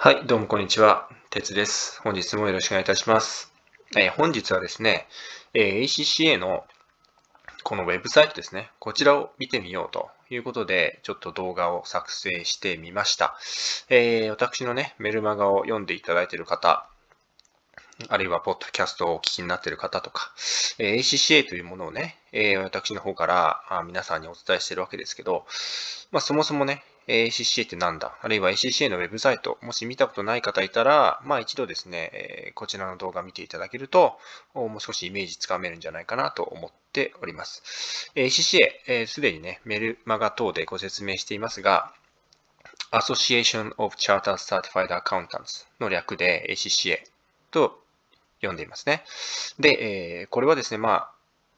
[0.00, 1.08] はい、どうもこんにちは。
[1.28, 2.00] 鉄です。
[2.02, 3.52] 本日もよろしくお願いいたします。
[3.96, 5.08] えー、本日はですね、
[5.54, 6.64] えー、ACCA の
[7.64, 13.36] このウェブサイトですね、こちらを見てみようということで、ちょっと動画を作成してみました。
[13.88, 16.88] えー、私のね、メルマガを読んでいただいている方、
[18.08, 20.32] あるいは、ポッドキャストをお聞きになっている方とか、
[20.78, 25.44] え ACCA というものをね、え私の方からあ皆さんにお伝えしているわけですけど、
[26.12, 28.16] まあ、そもそもね、ACCA ってなんだ？
[28.20, 34.18] あるいは ACCA のウェブサイト、もし見たことない方いたら、まあ一度ですね、こちらの動画見ていただけると、
[34.54, 38.12] もう少しイメージつかめるんじゃないかなと思っております。
[38.14, 41.92] ACCA、す、で、にね、メルマガ等でご説明していますが、
[42.92, 46.98] Association of Chartered Certified Accountants の略で ACCA
[47.50, 47.80] と
[48.40, 49.02] 読んでいますね。
[49.58, 51.10] で、これはですね、まあ、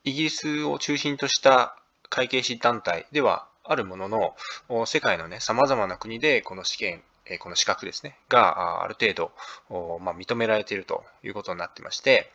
[0.04, 1.76] イギリスを中心とした
[2.08, 7.02] 会計士団体ではあるものの、世界のね、様々な国でこの試験、
[7.38, 12.32] この資格ですね、がある程度、まあ、認められているということになってまして、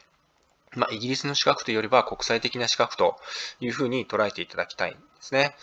[0.76, 3.18] まあ、イギリスの資格というよりは国際的な資格と
[3.60, 5.56] いうふうに捉えていただきたいんですね。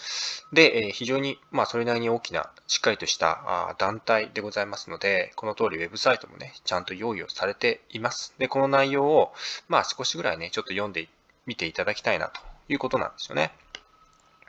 [0.52, 8.34] で、え非常に、まあ、それなりに大きな、しっかりとした団体でございますので、この通りウェブサイトもね、ちゃんと用意をされています。
[8.38, 9.34] で、この内容を、
[9.68, 11.08] まあ、少しぐらいね、ちょっと読んで
[11.46, 13.52] みていただきたいなということなんですよね。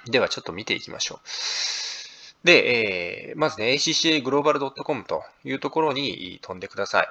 [0.07, 2.45] ではちょっと見ていきましょう。
[2.45, 7.09] で、えー、まずね、accglobal.com というところに飛んでください。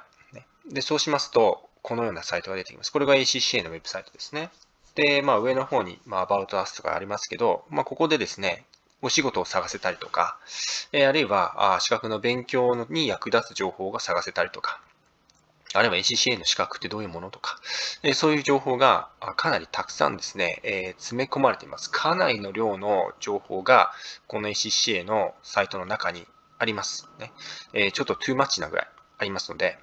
[0.66, 2.92] で、そうしますと、このようなサイトが出てきます。
[2.92, 4.50] これが ACCA のウェブサイトですね。
[4.94, 8.64] で、まあ上の方に、まあ About Us とかありますけど、まあここでですね、
[9.00, 10.38] お仕事を探せたりとか、
[10.92, 14.80] え、あるいはあ資格の勉強に役立つ情報が探せたりとか、
[15.74, 17.58] あるいは ACCA の資格ってどういうものとか、
[18.02, 21.90] えそういう情報がかなりたくさんですね、えー、詰め込まれています。
[21.90, 23.92] かなりの量の情報が
[24.26, 26.26] この ACCA のサイトの中に
[26.58, 27.08] あります。
[27.18, 27.32] ね
[27.72, 29.78] えー、ちょっとトゥーマッチなぐらいありますので、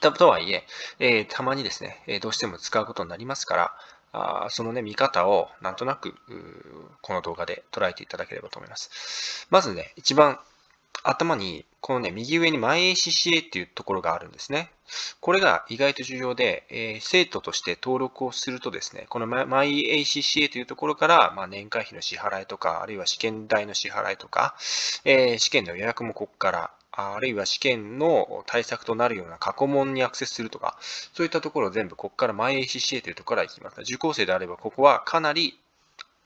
[0.00, 0.66] とはいえ
[0.98, 3.74] えー、たまにですね、えどうしても使うことになりますから、
[4.12, 6.14] あそのね、見方をなんとなく、
[7.02, 9.46] この動画で捉えていただければと思います。
[9.50, 10.38] まずね、一番
[11.02, 14.72] 頭に、このね、右上に MyACCA っていうところがあるんですね。
[15.20, 24.56] これが意外と重要で、えー、生徒として登録をするとですね、この MyACCA というところから、まあ、年会費の支払いとか、あるいは試験代の支払いとか、
[25.04, 33.80] えー、試験の予約もここから、あるいは試験の対策となるような過去問にアクセスするとか、そういったところを全部ここから MyACCA というところから行きます。
[33.82, 35.56] 受講生であれば、ここはかなり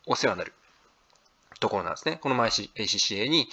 [0.06, 0.54] お世話になる
[1.60, 2.16] ところなんですね。
[2.22, 3.46] この MyACCA に、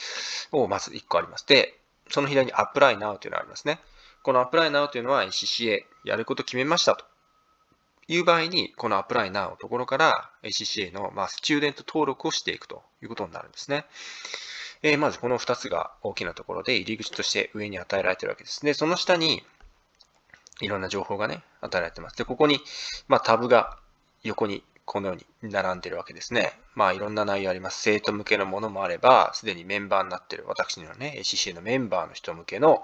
[0.54, 1.46] をまず1個あります。
[1.46, 1.78] で、
[2.10, 3.80] その左に Apply Now というのがありますね。
[4.24, 7.06] この Apply Now というのは ACCA やること決めましたと
[8.08, 13.86] いう場合に、この Apply Now のところから ACCA の、まあ、スチューデント登録をしていくということになるんですね。
[14.84, 18.64] えー、まずこの2つが大きなところで入り口として上に与えられているわけです。
[18.64, 19.44] で、その下に
[20.62, 22.18] いろんな情報がね、与えられてます。
[22.18, 22.60] で、ここに、
[23.08, 23.78] まあ、タブが
[24.24, 26.54] 横にこのように並んでるわけですね。
[26.74, 27.82] まあいろんな内容あります。
[27.82, 32.84] 生徒向けのものもあれば、すでにメンバーになっている私のね、ACC のメンバーの人向けの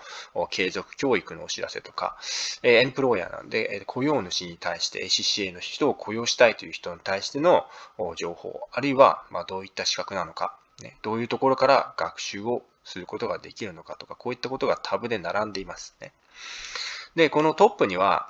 [0.50, 2.18] 継続教育のお知らせとか、
[2.62, 7.66] エンプローヤーなんで、雇用主に対して ACCA の人を雇用したいという人に対しての
[8.18, 16.12] 情報、あるいはまどういった資格なのか、ね、どういうところから学習をすることができるのかとか、こういったことがタブで並んでいますね。
[17.16, 18.30] で、このトップには、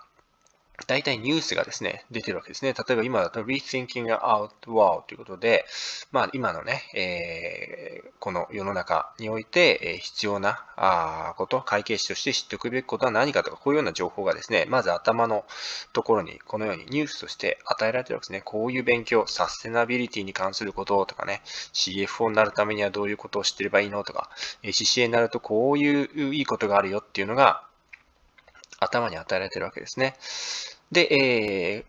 [0.87, 2.73] 大体ニュースがですね、出てるわけですね。
[2.73, 5.65] 例えば今だと Rethinking Out Wow ということで、
[6.11, 15.45] まあ今のね、えー、この世の中において、えー、必要なあこと、会計士として知っておくべきことは何かとか、こういうような情報がですね、まず頭の
[15.93, 18.41] ところにこのようにニュースとして与えられてるわけですね。
[18.41, 24.31] こういう勉強、サステナビリティに関することとかね、CFO になるためにはどういうことを知ってればいいのとか、
[24.63, 27.63] CCA になるとこういういいことがあるよっていうのが
[28.83, 30.15] 頭に与えられてるわけですね。
[30.91, 31.85] で、えー、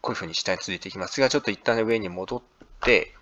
[0.00, 2.42] こういうふうに下に続いていきますが、ちょっと一旦上に戻っ
[2.80, 3.14] て、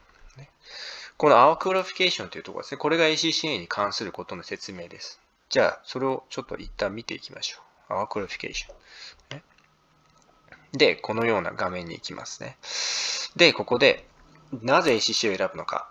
[1.16, 2.78] この Our Qualification というところですね。
[2.78, 5.20] これが ACCA に関することの説明です。
[5.50, 7.58] じゃあ、それをちょっと一旦見ていきましょ
[7.90, 7.92] う。
[7.92, 8.72] Our Qualification。
[10.72, 12.56] で、このような画面に行きますね。
[13.36, 14.06] で、ここで、
[14.62, 15.88] なぜ ACC を選ぶのか、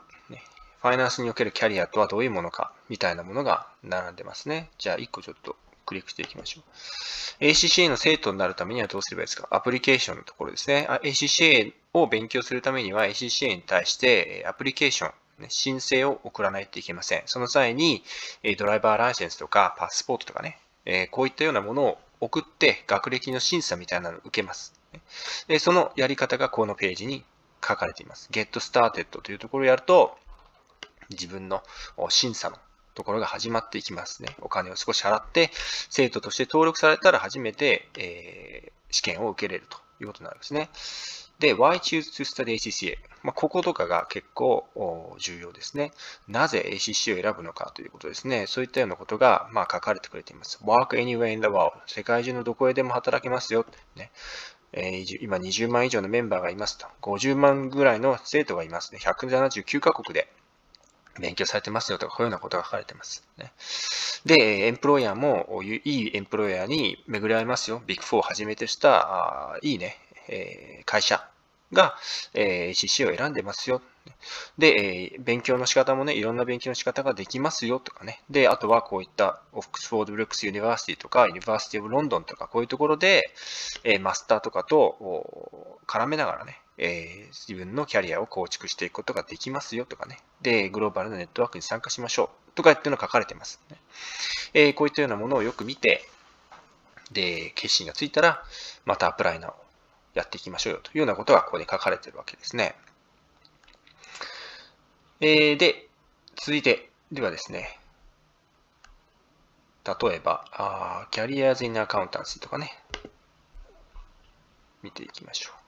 [0.81, 4.69] ファイナンスにおけるキャリアとはどういうものか、みたいなものが並んでますね。
[4.79, 5.55] じゃあ、一個ちょっと
[5.91, 7.43] クリックしていきましょう。
[7.43, 9.49] ACCA の生徒になるためにはどうすればいいですか？
[9.51, 10.87] アプリケーションのところですね。
[11.03, 17.23] ACCA を勉強するためには ACCA に対してアプリケーション、申請を送らないといけません。
[17.25, 18.03] その際に
[18.57, 20.59] ドライバーライセンスとかパスポートとかね、
[21.11, 24.79] こういったようなものを送って学歴の審査みたいなのを受けます。
[25.59, 27.25] そのやり方がこのページに
[27.67, 28.29] 書かれています。
[28.31, 30.17] Get Started というところをやると、
[31.09, 31.61] 自分の
[32.07, 32.57] 審査の
[32.93, 34.35] ところが始まっていきますね。
[34.41, 35.51] お金を少し払って、
[35.89, 40.69] 生徒として登録されたら初めて、えー、試験を受けれるということになるんですね。
[41.39, 42.97] で、why choose to study ACCA?
[43.23, 44.67] まあ、こことかが結構
[45.19, 45.91] 重要ですね。
[46.27, 48.45] なぜ ACC を選ぶのかということですね。
[48.47, 50.59] そういったようなことが、まあ、書かれてくれています。
[50.63, 51.71] work anywhere in the world.
[51.87, 53.65] 世界中のどこへでも働けますよ。
[53.95, 54.11] ね
[54.73, 56.87] え、今20万以上のメンバーがいますと。
[57.01, 58.99] 50万ぐらいの生徒がいますね。
[59.01, 60.31] 179カ国で
[61.19, 63.27] 勉強されてますよとか、こういうようなことが書かれてます。
[63.37, 63.51] ね、
[64.25, 67.81] で、 employer もいい employer に巡り合いますよ。
[67.85, 69.97] Big 4をはじめとしたあいいね、
[70.27, 71.27] えー、会社
[71.73, 71.95] が、
[72.33, 73.81] えー、CC を選んでますよ。
[74.57, 78.21] で、えー、勉強の仕方もね、いろんな勉強の仕方ができますよとかね。
[78.29, 83.31] で、あとはこういった Oxford Brookes University とか、 University of London とか、こういうところで、
[83.83, 90.17] えー、マスターとかと絡めながらね、えー、自分のキャリアを構築していくことができますよとかね。
[90.41, 93.77] で、グローバルなネットワークに参加しましょうとかっていうのが書かれてますね。
[94.55, 96.03] えー、こういったようなものをよく見て、
[97.11, 98.43] で、決心がついたら、
[98.85, 99.55] またアプライナーを
[100.15, 102.75] やっていきましょうよというようなことがここに書かれてるわけですね。
[105.19, 105.87] えー、で、
[106.35, 107.79] 続いて、ではですね、
[109.85, 112.71] 例えば、あキャリアーズ・イン・アカウンタンシーとかね、
[114.81, 115.60] 見ていきましょう。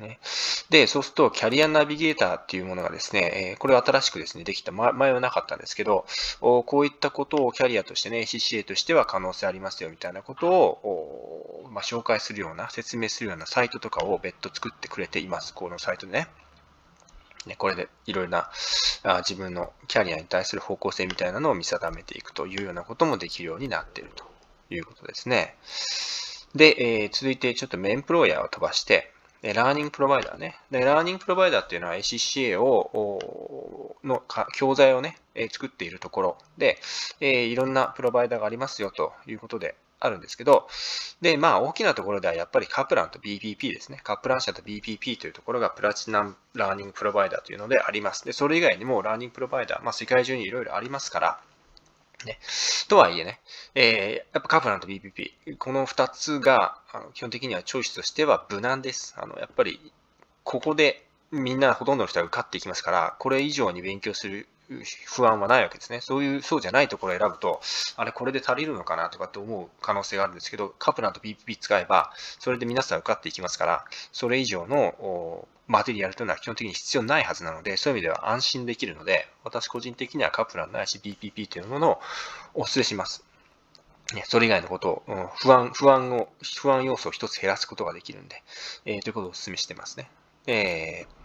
[0.00, 0.18] ね。
[0.70, 6.06] で、そうすると、キャリアナビゲーターっていうものがですね、えこれ新しくですね、できた、前はなかったんですけど、
[6.40, 15.54] こういったことをキャリアとしてね、CCA としては可能性ありますよみたいなことを、まあ、紹介するような、説明するようなサイトとかを別途作ってくれています。
[15.54, 16.28] このサイトでね。
[17.46, 18.50] ね、これでいろいろな
[19.02, 24.24] あ自分のキャリアに対する方向性みたいなのを見定めていくというようなこともできるようになっていると
[24.68, 25.56] いうことですね。
[26.54, 30.56] で、えー、続いてちょっと employer を飛ばして、 learning provider ね。
[30.70, 34.22] で、 learning provider っていうのは ACCA を、の
[34.54, 35.16] 教材をね、
[35.50, 36.78] 作っているところで、
[37.20, 40.66] えいろんなプロバイダーがありますよということであるんですけど、
[41.20, 44.00] で、まあ大きなところではやっぱりカプランと BPP ですね。
[44.02, 48.24] カプラン社と BPP というところが platinum learning provider というのであります。
[48.24, 51.40] で、それ以外にも learning provider、まあ世界中にいろいろありますから、
[52.26, 52.38] ね。
[52.88, 53.40] とはいえね、
[53.74, 59.14] えー、やっぱカフランと BPP、この2つが、あの基本的にはチョイスとしては無難です。
[59.16, 59.92] あの、やっぱり、
[60.44, 64.48] ここでみんなほとんどの人が受かっていきますから、これ以上に勉強する
[65.06, 66.00] 不安はないわけですね。
[66.00, 67.60] そういう、そうじゃないところを選ぶと、
[67.96, 82.00] あれ、これで足りるのかなとかって思う可能性があるんですけど、カプランと BPP 使えば、それで皆さん受かっていきますから、それ以上のマテリアルというのは基本的に必要ないはずなので、そういう意味では安心できるので、私個人的にはカプランないし BPP というものを
[82.54, 83.24] お勧めします。
[84.24, 86.28] それ以外のことを、不安、不安を、
[86.60, 88.42] 不安要素を一つ減らすことができるんで、
[88.84, 90.10] えー、ということをお勧めしてますね。
[90.46, 91.19] えー、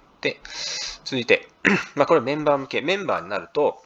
[1.04, 1.48] 続いて、
[1.96, 3.84] まあこれメンバー向け、メンバーになると、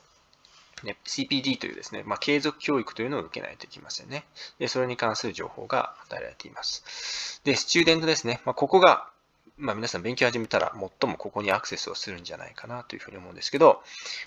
[0.84, 4.24] ね、CPD というですね、まあ、継続教育というのを受けないといけませんね。
[4.60, 7.42] で、それに関する情報が与えられています。
[7.44, 8.40] で、スチューデントですね。
[8.46, 9.10] まあ、ここが
[9.60, 13.82] まあ、皆さん勉強始めたら最もここにアクセスをするんじゃないかなというふうに思うんですけど、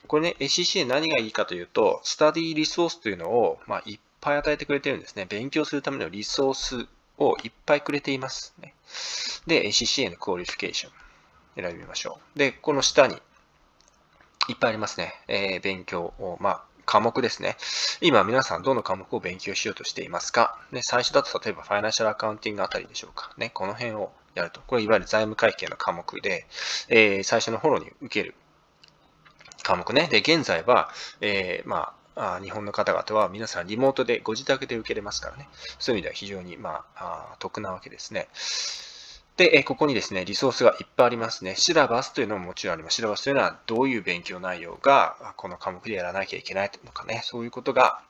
[0.07, 5.25] これね、ACCA 何がいいかというと、 study resource というのを、まあ、いっぱい与えてくれてるんですね。
[5.25, 6.87] 勉強するためのリソース
[7.17, 8.75] をいっぱいくれています、ね。
[9.47, 10.93] で、ACCA の qualification
[11.57, 12.39] 選びましょう。
[12.39, 13.15] で、この下に
[14.49, 15.15] いっぱいありますね。
[15.29, 17.57] えー、勉強を、まあ、科目ですね。
[18.01, 23.33] 今皆さんどの科目を勉強しようとしていますか、ね、最初だと例えば financial accounting あたりでしょうか？
[23.39, 24.61] ね、この辺をやると。
[24.67, 26.47] これいわゆる財務会計の科目で、
[26.89, 28.35] えー、最初の頃に受ける
[29.63, 30.09] 科目ね。
[30.11, 30.91] で、現在は、
[31.21, 35.49] えー、まあ、日本の方々は皆さんリモートでご自宅で受けれますからね。
[35.79, 38.29] そういう意味では非常に、まあ、得なわけですね。
[39.37, 41.55] で、ここにですね、リソースがいっぱいありますね。
[41.57, 42.95] シラバスというのももちろんあります。
[42.95, 48.01] シラバスというのはどういう勉強内容がこの科目でやらなきゃいけないとかね、そういうことが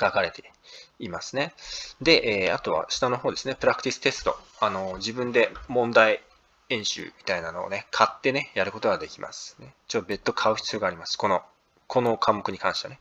[0.00, 0.52] 書かれて
[0.98, 1.54] いますね。
[2.00, 4.38] で、え、あとは下の方ですね、プラクティステスト。
[4.60, 6.22] あの、自分で問題
[6.68, 9.56] 演習みたいなのをね、買ってね、やることができます。
[9.58, 11.16] ね、ちょ別途買う必要があります。
[11.16, 11.42] この、
[11.90, 13.00] この科目に関してはね。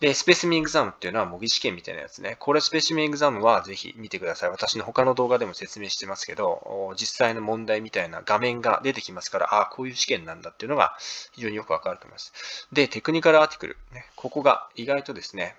[0.00, 2.36] で、スペシミンエグザムっていうのは模擬試験みたいなやつね。
[2.40, 4.50] これスペシミンエグザムはぜひ見てください。
[4.50, 10.96] 私の他の動画でも説明してますけど、実際の問題みたいな画面が出てきますから、ああ、こういう試験なんだっていうのが
[11.32, 12.66] 非常によくわかると思います。
[12.72, 13.76] で、テクニカルアーティクル。
[13.92, 15.54] ね、ここが意外とですね、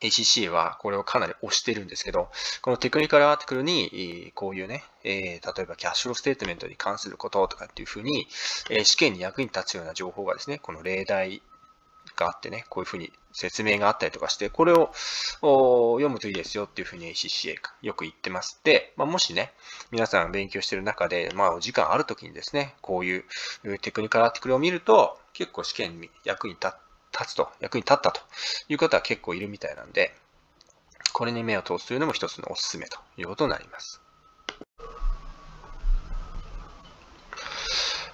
[0.00, 2.30] ACC はこれをかなり押してるんですけど、
[2.62, 8.26] このテクニカルアーティクルに、こういうね、えー、例えばキャッシュローステートメントに関することとかっていうふうに、
[8.70, 11.42] え試験に役に立つような情報がですね、この例題
[12.20, 14.92] があってね、こういうふうに説明があったりとかして、これを
[15.42, 18.60] 読むといいですよっていうふうに ACCA よく言ってます。
[18.62, 19.52] で、まあ、もしね、
[19.90, 23.24] 皆さん勉強してる中で、まあ、お時間あるときにですね、こういう
[23.80, 26.72] テクニカルアーティクルを見ると、結構試験に役に立
[27.26, 28.20] つと、役に立ったと
[28.68, 30.14] いう方は結構いるみたいなんで、
[31.12, 34.00] これに目を通すというのも一つのおすすめということになります。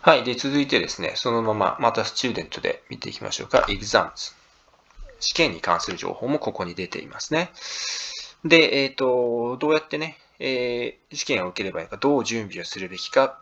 [0.07, 0.23] はい。
[0.23, 3.67] で、続いてですね、そのまま、またスチューデントで見ていきましょうか。
[3.69, 4.37] exams。
[5.19, 7.51] 試験に関する情報もここに出ていますね。
[8.45, 13.41] で、えっ、ー、と、どうやってね、えー、試験を受ければいいか、どう準備をするべきか、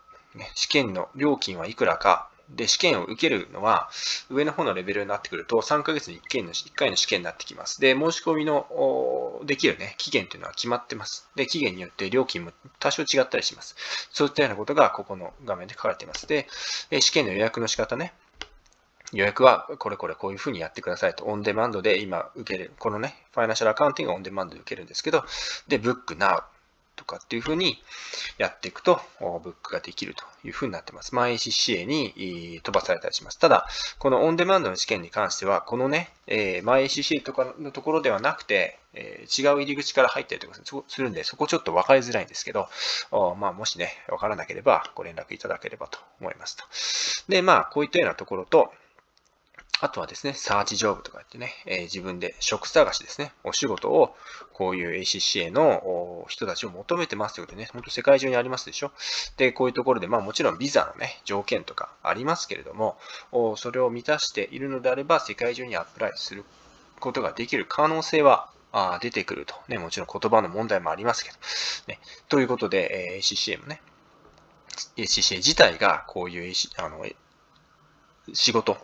[0.55, 3.89] 試験の料金はいくらか、で、試験を受けるのは、
[4.29, 7.81] 上の方のレベルになってくると、3ヶ月に1回の ,1 回の試験になってきます。
[7.81, 11.29] で、申し込みのできるね、期限っていうのは決まってます。
[11.35, 13.75] で、期限によって料金も多少違ったりします。
[14.11, 16.27] そういったようなことが、ここの画面で書かれています。
[16.27, 16.47] で、
[16.99, 18.13] 試験の予約の仕方ね、
[19.11, 25.23] 予約はこれこれこういうふうにやってくださいと、オンデマンドで今受ける、このね、ファイナンシャルアカウンティングがオンデマンドで受けるんですけど、
[25.67, 26.43] で、Book Now
[26.95, 27.81] とかっていうふうに
[28.37, 31.15] やっていくと、ブックができるというふうになってます。
[31.15, 33.39] マイ ACCA に飛ばされたりします。
[33.39, 33.67] ただ、
[33.99, 40.55] このオンデマンドの試験に関しては、このね、えー、マイ ACCA とかのところではなくて、えー、違う入り口から入ったりとか
[40.87, 42.67] するんで、そこちょっと分かりづらいんですけど、
[43.37, 46.63] まあ、もしね、分からなければご連絡いただければと思いますと。
[47.31, 48.71] で、まあ、こういったようなところと、
[49.85, 54.15] あとはですね、サーチジョブとか言ってね、えー、自分で職探しですね、お仕事を
[54.51, 58.91] こういう ACCA の人たちを求めてますということでね、本当世界中にありますでしょ。
[59.37, 62.97] で、こういうところで、まあもちろんビザのね、条件とかありますけれども、
[63.57, 66.45] それを満たしているのであれば、世界中にアプライする
[66.99, 69.53] ことができる可能性はあ出てくると。
[69.67, 71.37] ね、もちろん言葉の問題もありますけど。
[71.89, 73.83] ね、ということで、えー、ACCA もね、
[74.97, 77.05] ACCA 自体がこういう、あの
[78.33, 78.77] 仕事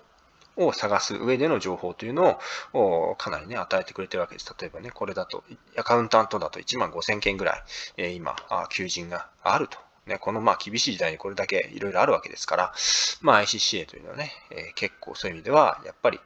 [0.67, 2.39] を探す上での情報というの
[2.73, 4.55] をかなりね、与えてくれてるわけです。
[4.59, 5.43] 例えばね、これだと、
[5.77, 7.63] アカウンタントだと1万5000件ぐらい、
[7.97, 8.35] えー、今、
[8.69, 9.77] 求人があると。
[10.07, 12.73] ね、このまあ厳しい時代にこれだけいろいろあるわけですから、
[13.21, 16.19] まあ ICCA というのはね、えー、結構そういう意味では、やっぱり、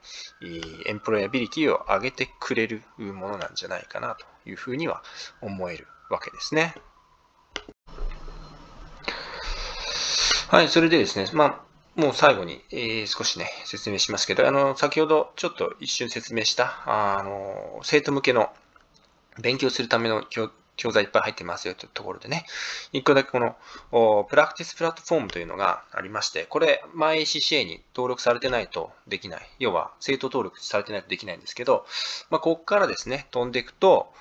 [0.86, 5.04] エンプロイアビリティを上げてくれるものなんじゃないかなというふうには
[5.42, 6.76] 思えるわけですね。
[10.48, 11.65] はい、それでですね、まあ、
[11.96, 18.50] もう最後に、えー、少しね、説明しますけど、あの、先ほどちょっと一瞬説明した、あの、生徒向けの
[19.42, 22.46] 勉強するための教教材いっぱい入ってますよというところでね、
[22.92, 23.56] 一個だけこの
[24.30, 29.50] プラクティスプラットフォームというのがありまして、これ、前 ACCA に登録されてないとできない。
[29.60, 31.86] 要は、生徒登録されてないとできないんですけど、
[32.30, 34.14] まあ、ここからですね、飛んでいくと、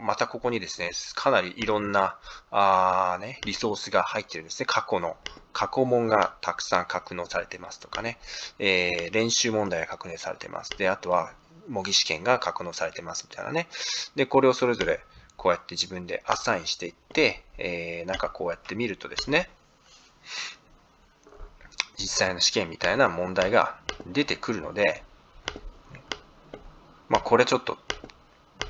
[0.00, 2.18] またここにですね、かなりいろんな
[2.50, 4.66] あ、ね、リソースが入ってるんですね。
[4.66, 5.16] 過去の
[5.52, 8.18] 過去問がたくさん格納されてますとかね、
[8.58, 10.70] えー、練習問題が確認されてます。
[10.78, 11.32] で、あとは
[11.68, 13.68] 模擬試験が格納されてますみたいなね。
[14.14, 15.00] で、これをそれぞれ
[15.36, 19.50] こうやって自分でアサインしていって、えー、なんかこうやって見るとですね、
[21.98, 25.02] 実際の試験みたいな問題が出てくるので、
[27.08, 27.78] まあこれちょっと、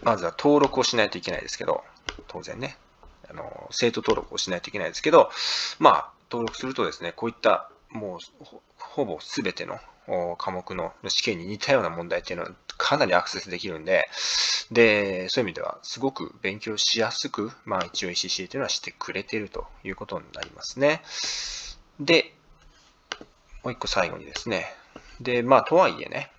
[0.02, 1.82] まずは登録をしないといけないですけど、
[2.28, 2.76] 当然ね、
[3.28, 5.30] あの、生徒登録をしないといけないですけど、
[5.78, 8.44] まあ、登録するとですね、こういったもう
[8.78, 9.78] ほぼ全ての
[10.36, 14.08] 科目の試験に似たような問題っていうのはかなりアクセスできるんで、
[14.70, 21.02] で、そういう意味ではすごく勉強しやすく、まあ一応 ECC というのはしてくれているということになりますね。
[22.00, 22.34] で、
[23.62, 24.74] もう一個最後にですね、
[25.20, 26.30] で、まあとはいえね、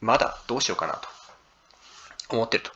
[0.00, 1.13] まだどうしようかなと。
[2.30, 2.70] 思ってると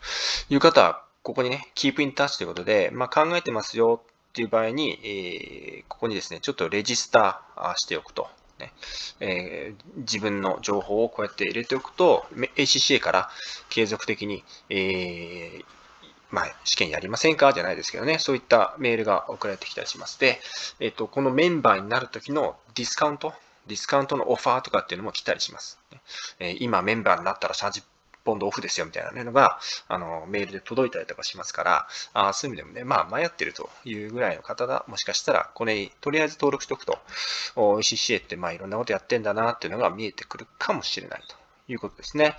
[0.51, 8.29] いう方は、ここにね、Keep in Touch ということで、まあ考えてますよっていう場合に、えー、ここにですね、ちょっとレジスターしておくと。
[8.59, 8.73] ね
[9.21, 12.27] えー、自分の情報をこうやって入れておくと、
[12.57, 13.31] ACCA から
[13.69, 15.65] 継続的に、えー、
[16.31, 17.53] まあ、試験やりませんか？
[17.53, 20.19] じゃないですけどね、そういったメールが送られてきたりします。
[20.19, 20.41] で、
[20.81, 23.33] えっ、と、このメンバーになるときのディスカウント、
[23.69, 25.79] ディスカウントのオファーとかっていうのも来たりします。
[26.41, 27.55] えー、今メンバーになったら
[28.29, 29.59] ポンドオフですよみたいなのが、
[29.89, 36.99] あの、メールで届いたりとかしますから、あそういう意味でもね、まあ、迷ってるというぐらいの方が、もしかしたら、これ、とりあえず登録しておくと、
[37.57, 41.37] ECCA って、まあ、いろんなことやってんだなっていうのが見えてくるかもしれないと
[41.73, 42.37] いうことですね。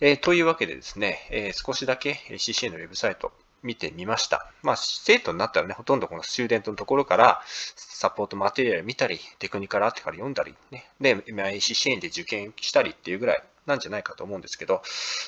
[0.00, 3.32] えー、というわけでですね、えー、少しだけ ECCA のウェブサイト、
[3.64, 4.52] 見てみました。
[4.62, 14.82] まあ、生徒になったらね、ほとんどこのスチューデントのところから、サポートマテリアル見たり、テクニカルアーティカル読んだり、ね、で、IC で受験したりっていうぐらいなんじゃないかと思うんですけど、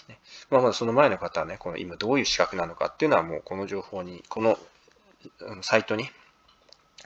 [0.08, 0.18] ね、
[0.50, 4.58] まあ、まだその前の方はね、この今どういう資格なのかっていうのはもうこの情報に、この
[5.62, 6.08] サイトに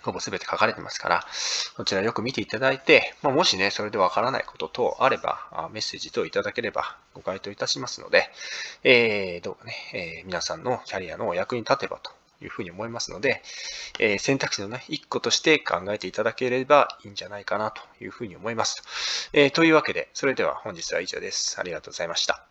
[0.03, 1.27] ほぼ全て書かれてますから、
[1.77, 8.31] こちらよく見ていただいて、まあ、もしね、それでわからないこと等あれば、メッセージ等いただければご回答いたしますので、
[8.83, 13.43] えー、どうかね、えー、皆さんのキャリアのお役に立てばというふうに思いますので、
[13.99, 19.31] えー、選択肢のね、一個として考えていただければいいんじゃないかなというふうに思います。
[19.33, 21.59] えー、というわけで、それでは本日は以上です。
[21.61, 22.50] ありがとうございました。